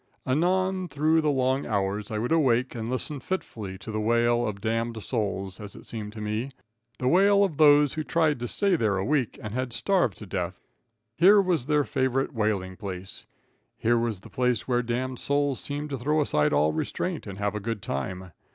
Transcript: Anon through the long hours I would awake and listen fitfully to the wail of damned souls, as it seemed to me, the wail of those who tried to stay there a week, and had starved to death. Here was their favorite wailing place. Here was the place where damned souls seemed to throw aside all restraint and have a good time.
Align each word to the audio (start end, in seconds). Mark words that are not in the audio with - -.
Anon 0.25 0.87
through 0.87 1.21
the 1.21 1.29
long 1.29 1.67
hours 1.67 2.09
I 2.09 2.17
would 2.17 2.31
awake 2.31 2.73
and 2.73 2.89
listen 2.89 3.19
fitfully 3.19 3.77
to 3.77 3.91
the 3.91 3.99
wail 4.01 4.47
of 4.47 4.59
damned 4.59 5.03
souls, 5.03 5.59
as 5.59 5.75
it 5.75 5.85
seemed 5.85 6.11
to 6.13 6.21
me, 6.21 6.49
the 6.97 7.07
wail 7.07 7.43
of 7.43 7.57
those 7.57 7.93
who 7.93 8.03
tried 8.03 8.39
to 8.39 8.47
stay 8.47 8.75
there 8.75 8.97
a 8.97 9.05
week, 9.05 9.37
and 9.43 9.53
had 9.53 9.73
starved 9.73 10.17
to 10.17 10.25
death. 10.25 10.65
Here 11.17 11.39
was 11.39 11.67
their 11.67 11.83
favorite 11.83 12.33
wailing 12.33 12.77
place. 12.77 13.27
Here 13.77 13.95
was 13.99 14.21
the 14.21 14.31
place 14.31 14.67
where 14.67 14.81
damned 14.81 15.19
souls 15.19 15.59
seemed 15.59 15.91
to 15.91 15.99
throw 15.99 16.19
aside 16.19 16.51
all 16.51 16.73
restraint 16.73 17.27
and 17.27 17.37
have 17.37 17.53
a 17.53 17.59
good 17.59 17.83
time. 17.83 18.31